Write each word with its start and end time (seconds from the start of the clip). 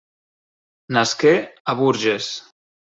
Nasqué 0.97 1.35
a 1.73 1.79
Bourges. 1.85 2.35